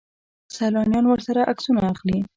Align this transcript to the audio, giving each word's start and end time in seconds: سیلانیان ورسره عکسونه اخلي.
سیلانیان 0.55 1.05
ورسره 1.07 1.41
عکسونه 1.51 1.81
اخلي. 1.93 2.17